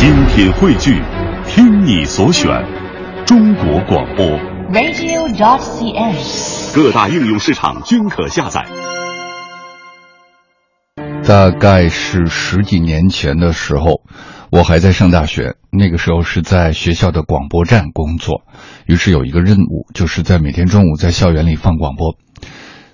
[0.00, 0.98] 精品汇聚，
[1.46, 2.48] 听你所选，
[3.26, 4.24] 中国广播。
[4.72, 6.74] radio.dot.cn，。
[6.74, 8.64] 各大应用市场均可下载。
[11.22, 14.00] 大概是十几年前的时候，
[14.50, 18.44] 我还在上大学，那个时候是在学校的广播站工作，
[18.86, 22.16] 于是有一个任务，就是在每天中午在校园里放广播。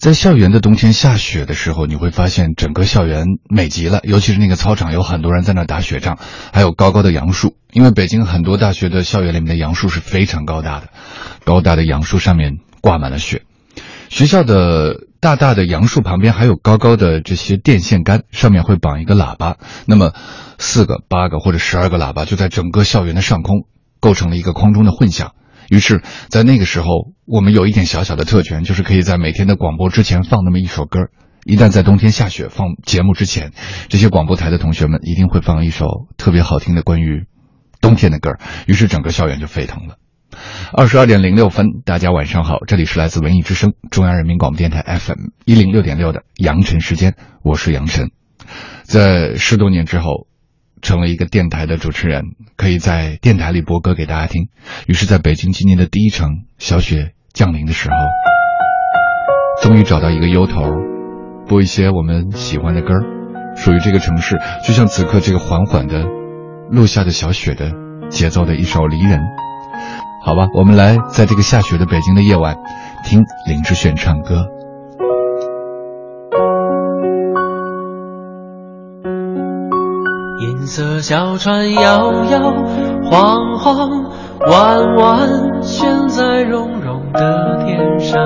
[0.00, 6.16] 在校园的冬天下雪的时候，你会发现整个校园美极了，尤其是那个操场有很多人在那打雪仗，
[6.54, 7.54] 还有高高的杨树。
[7.70, 10.88] 因为北京很多大学的校园里面的杨树是非常高大的，
[11.44, 13.42] 高大的杨树上面挂满了雪。
[14.08, 19.58] 学校的大大的杨树旁边还有高高的这些电线杆，上面会绑一个喇叭。
[19.84, 20.14] 那么，
[20.58, 23.66] 四个、八个或者十二个喇叭就在整个校园的上空，
[24.00, 25.34] 构成了一个空中的混响。
[25.70, 30.98] 于是，在那个时候，我们有一点小小的特权，就是可以在每天的广播之前放那么一首歌。
[31.44, 33.52] 一旦在冬天下雪放节目之前，
[33.88, 37.24] 这些广播台的同学们一定会放一首特别好听的关于
[37.80, 38.32] 冬天的歌。
[38.66, 39.96] 于是，整个校园就沸腾了。
[40.72, 47.14] 二十二点零六分，大家晚上好，这里是来自文艺之声中央人民广播电台 FM 一零六点六的杨晨时间，
[47.44, 48.10] 我是杨晨。
[48.82, 50.26] 在十多年之后，
[50.82, 52.22] 成了一个电台的主持人，
[52.56, 54.48] 可以在电台里播歌给大家听。
[54.86, 57.96] 于是，在北京今年的第一场小雪降临的时候，
[59.62, 60.62] 终于找到一个由头，
[61.48, 62.94] 播一些我们喜欢的歌
[63.56, 66.04] 属于这个城市，就像此刻这个缓缓的
[66.70, 67.72] 落下的小雪的
[68.08, 69.18] 节奏的一首《离人》。
[70.24, 72.56] 好吧，我们来在这个下雪的北京的夜晚，
[73.04, 74.59] 听林志炫唱歌。
[80.40, 82.40] 银色小船摇摇
[83.04, 84.04] 晃晃，
[84.50, 88.18] 弯弯悬在绒绒的天上。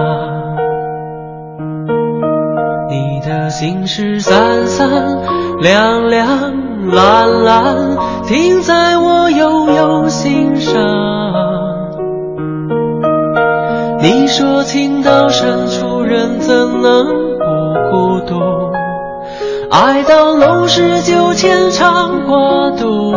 [2.88, 4.88] 你的心事散散
[5.60, 7.96] 两两蓝蓝，
[8.28, 10.80] 停在我悠悠心上。
[14.00, 17.06] 你说情到深处人怎能
[17.38, 18.63] 不孤独？
[19.74, 23.10] 爱到浓时就牵肠挂肚，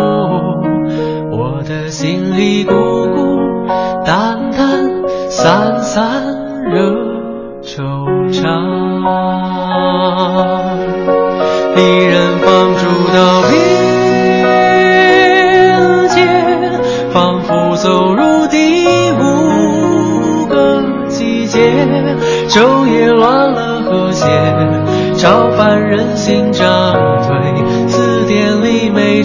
[1.31, 3.37] 我的心里孤孤
[4.03, 4.89] 单单，
[5.29, 6.23] 散散
[6.65, 6.79] 惹
[7.61, 8.41] 惆怅。
[11.75, 13.53] 离人放逐到边
[16.09, 16.25] 界，
[17.13, 21.85] 仿佛走入第五个季节，
[22.49, 24.25] 昼夜乱了和谐。
[25.17, 26.46] 超凡人心，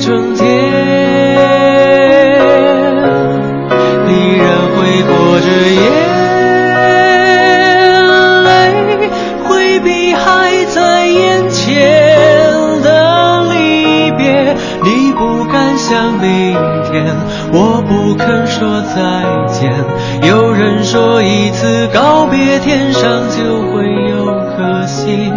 [0.03, 0.45] 春天。
[4.09, 5.47] 离人挥过着
[5.79, 5.81] 眼
[8.43, 8.51] 泪，
[9.45, 11.62] 回避还在眼前
[12.83, 14.57] 的离别。
[14.83, 16.59] 你不敢想明
[16.91, 17.15] 天，
[17.53, 18.97] 我不肯说再
[19.47, 19.73] 见。
[20.29, 24.27] 有人说一次告别，天上就会有
[24.57, 25.33] 颗星。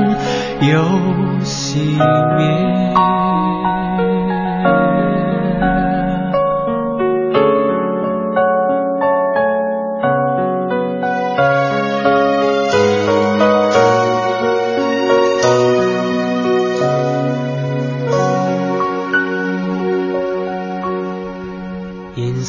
[0.62, 0.82] 又
[1.44, 1.78] 熄
[2.38, 2.55] 灭。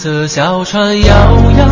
[0.06, 1.17] 的小船摇
[1.59, 1.67] 摇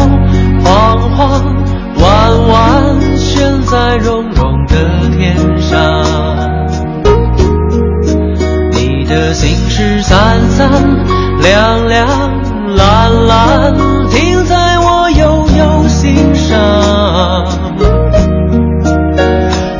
[0.64, 1.54] 晃晃，
[2.00, 4.74] 弯弯悬在绒绒的
[5.16, 6.04] 天上。
[8.72, 10.68] 你的心事散散
[11.42, 12.08] 两两
[12.74, 13.72] 蓝蓝，
[14.10, 16.58] 停在我悠悠心上。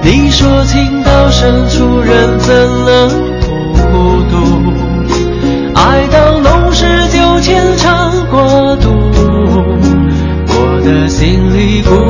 [0.01, 2.55] 你说情到深处人怎
[2.85, 3.24] 能
[11.65, 12.04] 心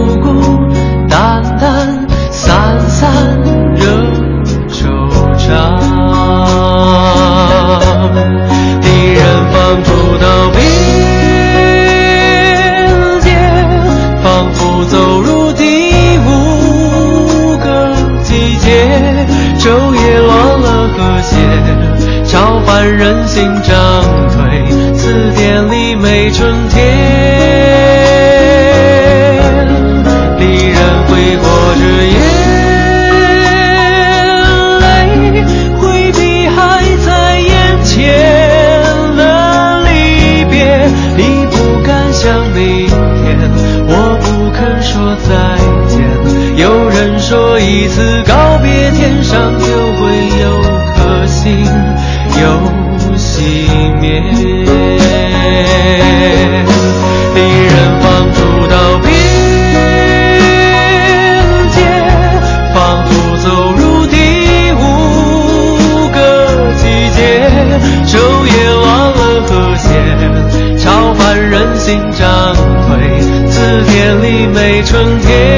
[71.85, 72.55] 心涨
[72.89, 73.21] 退，
[73.51, 73.61] 字
[73.93, 75.54] 典里没春天。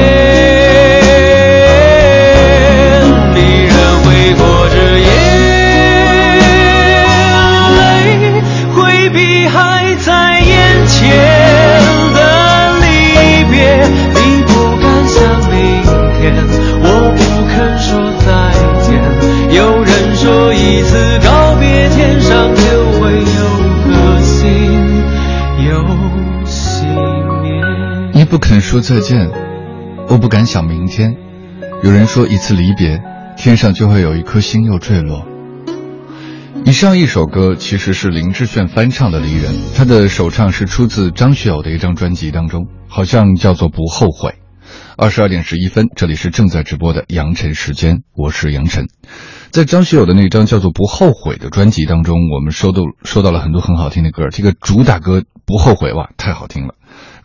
[28.29, 29.29] 不肯说再见，
[30.09, 31.15] 我不敢想明天。
[31.81, 33.01] 有人说，一次离别，
[33.37, 35.25] 天上就会有一颗星又坠落。
[36.65, 44.31] 以上一首歌其实是林志炫翻唱的《离人》，他的首唱是出自张学友的一张专辑当中，好像叫做《不后悔》。
[44.97, 48.87] 二十二点十一分，这里是正在直播的杨晨时间，我是杨晨。
[49.51, 56.73] 在张学友的那张叫做《不后悔》的专辑当中，我们收到收到了很多很好听的歌，这个主打歌《不后悔》哇，太好听了。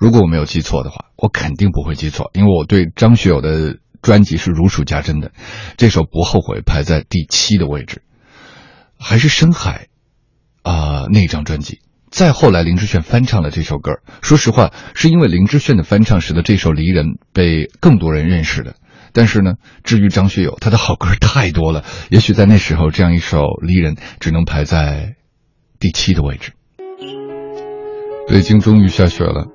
[0.02, 5.31] 如果我没有记错的话，我肯定不会记错，因为我对张学友的专辑是如数家珍的。
[5.76, 8.02] 这首《不后悔》排在第七的位置，
[8.99, 9.87] 还是深海
[10.64, 11.78] 啊那张专辑。
[12.10, 14.00] 再后来，林志炫翻唱了这首歌。
[14.22, 18.75] 说实话，是因为林志炫的翻唱使得这首《离人》被更多人认识的。
[19.12, 19.52] 但是呢，
[19.84, 25.14] 至于张学友，他的好歌太多了，也许在那时候，这样一首《离人》只能排在
[25.78, 26.55] 第七的位置。
[28.26, 29.46] 北京终于下雪了。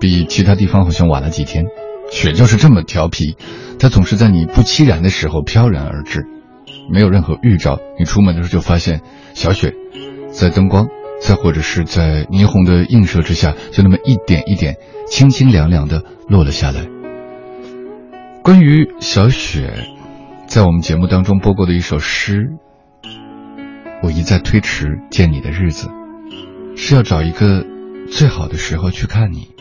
[0.00, 1.64] 比其他地方好像晚了几天，
[2.10, 3.36] 雪就是这么调皮，
[3.78, 6.26] 它总是在你不期然的时候飘然而至，
[6.92, 7.78] 没有任何预兆。
[7.98, 9.00] 你出门的时候就发现
[9.34, 9.74] 小雪，
[10.30, 10.86] 在灯光，
[11.20, 14.76] 再或者是在霓虹的映射之下，就那么一点一点，
[15.08, 16.86] 清清凉凉的落了下来。
[18.42, 19.72] 关于小雪，
[20.46, 22.50] 在我们节目当中播过的一首诗，
[24.02, 25.88] 我一再推迟见你的日子，
[26.76, 27.64] 是要找一个
[28.08, 29.55] 最好的时候去看你。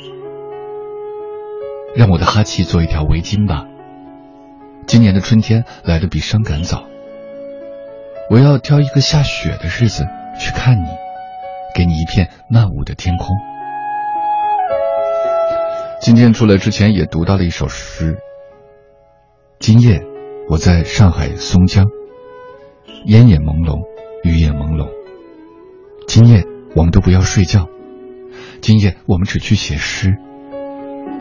[1.96, 3.66] 让我的哈气做一条围巾吧。
[4.86, 6.84] 今年的春天来的比伤感早。
[8.30, 10.06] 我要挑一个下雪的日子
[10.40, 10.88] 去看你，
[11.74, 13.36] 给你一片漫舞的天空。
[16.02, 18.18] 今天出来之前也读到了一首诗。
[19.60, 20.04] 今夜
[20.50, 21.86] 我在上海松江，
[23.06, 23.80] 烟也朦胧，
[24.24, 24.90] 雨也朦胧。
[26.08, 26.44] 今夜
[26.76, 27.68] 我们都不要睡觉，
[28.62, 30.18] 今夜我们只去写诗。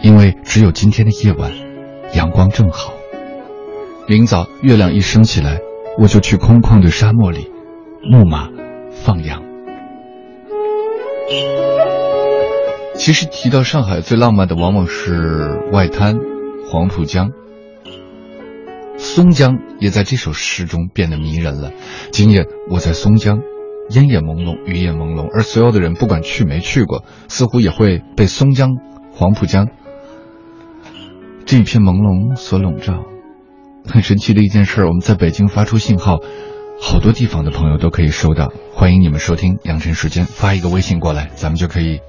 [0.05, 1.51] 因为只有今天的夜晚，
[2.13, 2.93] 阳光正好。
[4.07, 5.61] 明早月亮一升起来，
[5.99, 7.51] 我就去空旷的沙漠里，
[8.03, 8.51] 牧马，
[8.93, 9.43] 放羊。
[12.97, 16.17] 其实提到上海，最浪漫的往往是外滩、
[16.71, 17.31] 黄浦江、
[18.99, 21.73] 松江，也在这首诗中变得迷人了。
[22.13, 23.41] 今夜我在松江，
[23.89, 28.69] 烟也朦胧，雨也朦胧，而所有的人不管去没去过，似乎也会被松江、
[29.11, 29.69] 黄浦江。
[31.59, 33.05] 一片朦胧所笼罩，
[33.87, 34.85] 很神奇的一件事。
[34.85, 36.19] 我们在北京发出信号，
[36.81, 38.53] 好多地方的朋友都可以收到。
[38.73, 42.01] 欢迎你们收听《养成时间》，发一个微信过来，咱们就可以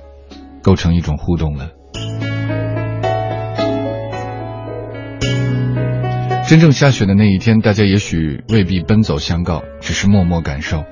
[0.63, 1.69] 构成一种互动了。
[6.47, 10.83] 真正下雪的那一天，大家也许未必奔走相告，只是默默感受。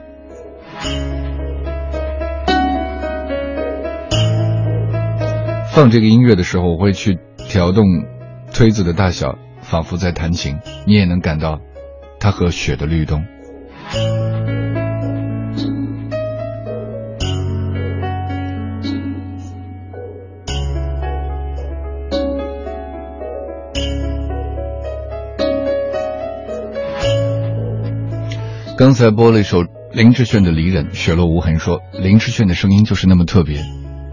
[5.73, 7.17] 放这个音乐的时候，我会去
[7.49, 7.85] 调动。
[8.53, 11.59] 推子的大小仿佛在弹琴，你也能感到
[12.19, 13.25] 它和雪的律动。
[28.77, 33.61] 刚才播了一首林志炫的《离人》，雪落无痕说林志炫的声音就是那么特别，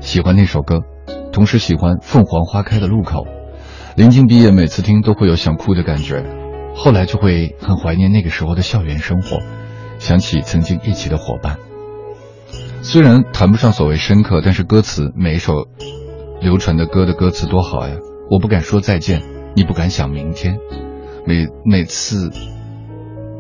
[0.01, 0.81] 喜欢那首歌，
[1.31, 3.25] 同时喜欢《凤凰花开的路口》。
[3.97, 6.25] 临近毕业，每次听都会有想哭的感觉，
[6.75, 9.39] 后来就会很怀念那个时候的校园生活，
[9.99, 11.59] 想起曾经一起的伙伴。
[12.83, 15.67] 虽然谈不上所谓深刻，但是歌词每一首
[16.41, 17.97] 流传的歌的歌词多好呀！
[18.31, 19.23] 我不敢说再见，
[19.55, 20.57] 你不敢想明天，
[21.27, 22.31] 每每次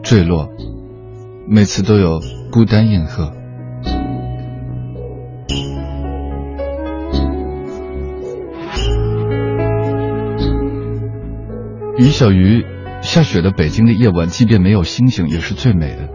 [0.02, 0.48] 坠落，
[1.48, 3.39] 每次都有孤单应和。
[12.00, 12.64] 于小鱼，
[13.02, 16.08] 下雪的北京的夜晚，即便没有星星，也是最美的。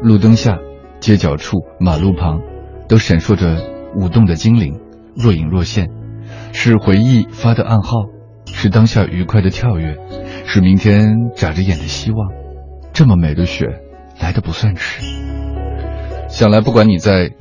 [0.00, 0.58] 路灯下、
[1.00, 2.40] 街角处、马路旁，
[2.88, 3.60] 都闪烁着
[3.96, 4.78] 舞动的精灵，
[5.16, 5.90] 若隐若现，
[6.52, 8.04] 是回忆发的暗号，
[8.46, 9.96] 是当下愉快的跳跃，
[10.46, 12.30] 是明天眨着眼的希望。
[12.92, 13.66] 这么美的雪，
[14.20, 15.02] 来的不算迟。
[16.28, 17.32] 想来，不管你在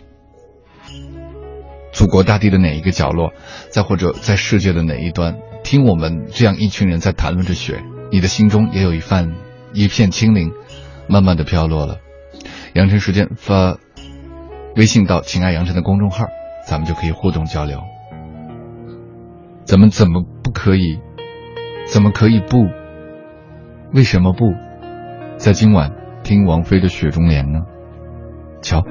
[1.93, 3.31] 祖国大地的哪一个角落，
[3.69, 9.35] 再或者在世界的哪一端，听我们这样一群人在谈论着雪，你的心中也有一份
[9.73, 10.51] 一片清灵，
[11.07, 11.99] 慢慢的飘落了。
[12.73, 13.77] 羊城时间发
[14.75, 16.25] 微信到“情爱羊城”的公众号，
[16.67, 17.79] 咱们就可以互动交流。
[19.63, 20.99] 咱们怎么不可以？
[21.85, 22.65] 怎么可以不？
[23.93, 24.45] 为什么不
[25.37, 25.91] 在今晚
[26.23, 27.59] 听王菲的《雪中莲》呢？
[28.63, 28.83] 瞧，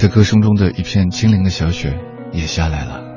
[0.00, 1.94] 这歌声中的一片清灵的小雪
[2.32, 3.09] 也下来了。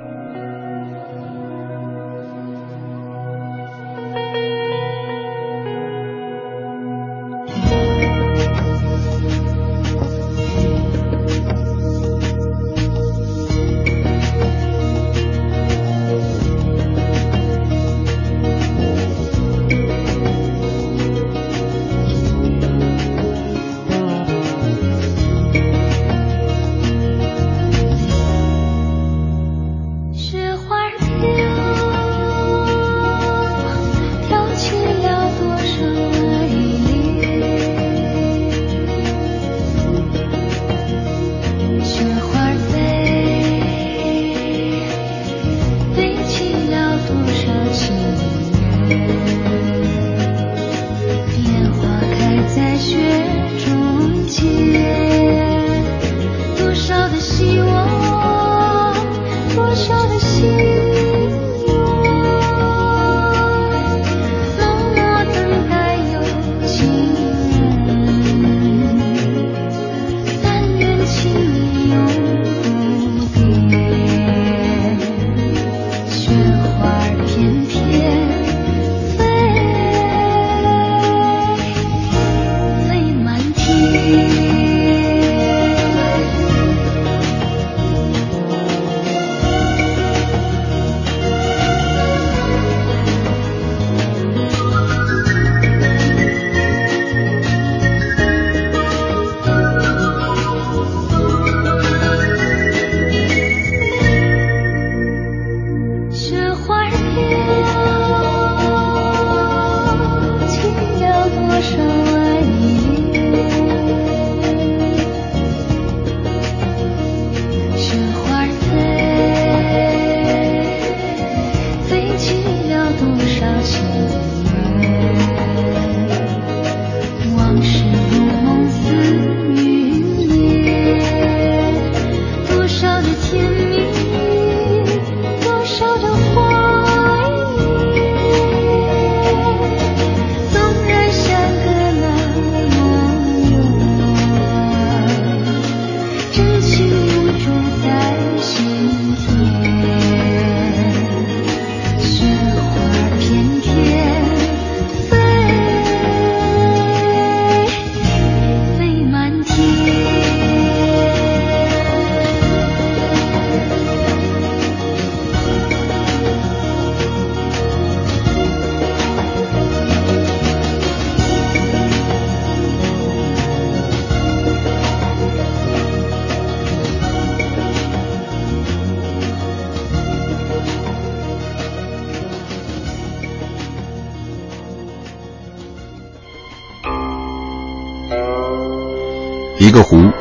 [189.64, 190.12] 一个湖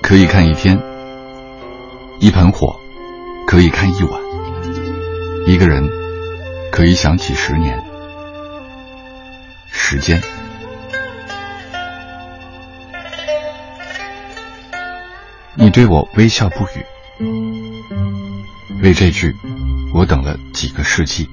[0.00, 0.80] 可以看一天，
[2.20, 2.78] 一盆火
[3.48, 4.20] 可以看一晚，
[5.44, 5.82] 一个人
[6.70, 7.82] 可以想几十年。
[9.72, 10.22] 时间，
[15.56, 16.86] 你对我微笑不语，
[18.84, 19.34] 为这句，
[19.92, 21.28] 我等了几个世纪。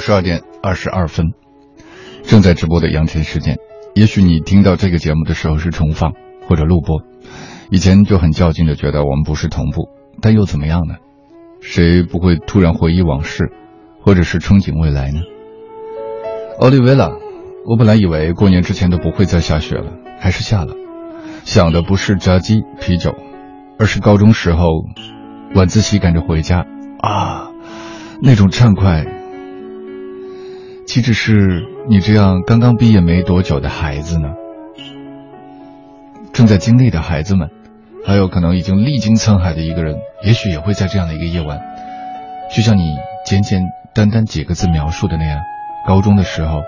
[0.00, 1.26] 十二点二十二分，
[2.24, 3.58] 正在直播的杨晨时间。
[3.94, 6.12] 也许你听到这个节目的时候是重放
[6.48, 7.02] 或者录播。
[7.70, 9.88] 以前就很较劲的觉得我们不是同步，
[10.20, 10.96] 但又怎么样呢？
[11.60, 13.52] 谁不会突然回忆往事，
[14.02, 15.20] 或者是憧憬未来呢？
[16.58, 17.10] 奥利维拉，
[17.66, 20.74] 我本来以为过年之前都不会再下雪了，还是下了。
[21.44, 23.14] 想的不是炸鸡啤酒，
[23.78, 24.66] 而是高中时候
[25.54, 26.64] 晚自习赶着回家
[27.00, 27.50] 啊，
[28.22, 29.19] 那种畅快。
[30.90, 34.34] 岂止是你这样刚刚毕业没多久的孩子呢？
[36.32, 37.48] 正在经历的孩子们，
[38.04, 41.60] 还有可能已经历经沧海的一个人，也许也会在这样的一个夜晚，
[42.52, 42.82] 就像你
[43.24, 43.62] 简简
[43.94, 45.38] 单单几个字描述的那样，
[45.86, 46.62] 高中的时候，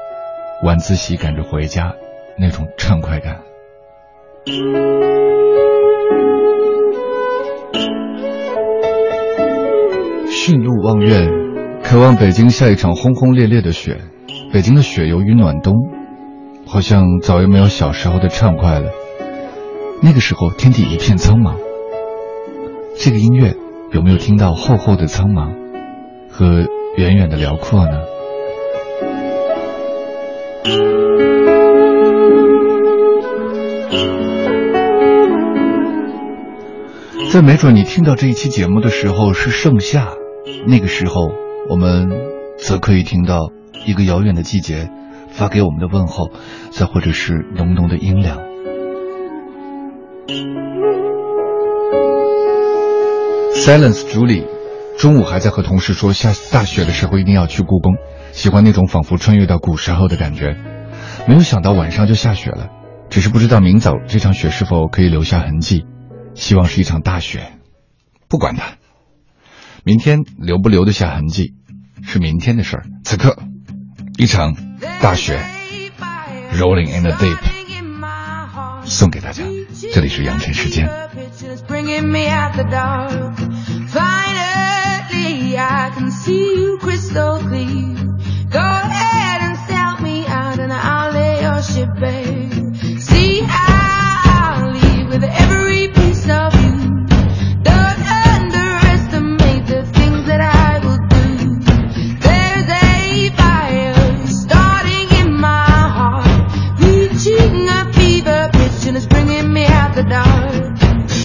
[0.62, 1.94] 晚自习赶着回家，
[2.38, 3.40] 那种畅快感。
[10.30, 11.28] 驯鹿望月，
[11.92, 14.00] 渴望北京下一场轰轰烈烈的雪。
[14.50, 15.74] 北京的雪由于暖冬，
[16.66, 18.88] 好像早已没有小时候的畅快了。
[20.02, 21.56] 那个时候天地一片苍茫。
[22.96, 23.56] 这个音乐
[23.92, 25.52] 有没有听到厚厚的苍茫
[26.30, 27.98] 和远远的辽阔呢？
[37.30, 40.14] 在没准你听到这一期节目的时候是盛夏，
[40.66, 41.34] 那个时候
[41.68, 42.10] 我们
[42.58, 43.50] 则可以听到。
[43.84, 44.88] 一个遥远的季节
[45.32, 46.30] 发给我们的问候，
[46.70, 48.38] 再或者是浓浓的阴凉。
[53.54, 54.46] Silence，朱莉，
[54.96, 57.94] 中午还在和同事说下大雪的时候一定要去故宫，
[58.30, 60.56] 喜欢那种仿佛穿越到古时候的感觉。
[61.26, 62.68] 没有想到晚上就下雪了，
[63.10, 65.86] 只是不知道明早这场雪是否可以留下痕迹。
[66.34, 67.58] 希望是一场大雪，
[68.28, 68.76] 不管它，
[69.84, 71.54] 明天留不留得下痕迹
[72.04, 72.86] 是明天的事儿。
[73.04, 73.36] 此刻。
[74.18, 74.54] 一场
[75.00, 75.40] 大雪
[76.54, 77.38] ，Rolling in the Deep，
[78.84, 79.42] 送给大家。
[79.92, 80.88] 这里是羊城时间。